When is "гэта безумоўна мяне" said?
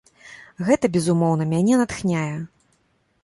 0.69-1.75